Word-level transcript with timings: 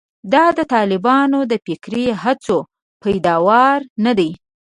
دا 0.33 0.45
د 0.57 0.59
طالبانو 0.73 1.39
د 1.51 1.53
فکري 1.65 2.05
هڅو 2.23 2.57
پیداوار 3.03 3.79
نه 4.05 4.11
دي. 4.19 4.31